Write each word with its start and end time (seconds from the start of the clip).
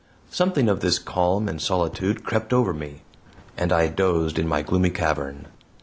Something 0.31 0.67
of 0.67 0.79
this 0.79 0.97
calm 0.97 1.47
and 1.47 1.61
solitude 1.61 2.23
crept 2.23 2.53
over 2.53 2.73
me, 2.73 3.03
and 3.55 3.71
I 3.71 3.85
dozed 3.87 4.39
in 4.39 4.47
my 4.47 4.63
gloomy 4.63 4.89
cavern. 4.89 5.45